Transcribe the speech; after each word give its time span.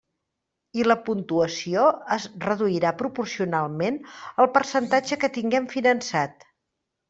I 0.79 0.85
la 0.91 0.95
puntuació 1.09 1.83
es 2.15 2.25
reduirà 2.47 2.93
proporcionalment 3.03 4.01
al 4.47 4.53
percentatge 4.59 5.23
que 5.25 5.33
tinguen 5.39 5.73
finançat. 5.79 6.53